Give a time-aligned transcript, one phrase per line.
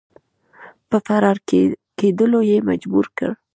[0.89, 1.37] په فرار
[1.99, 3.29] کېدلو یې مجبور کړ.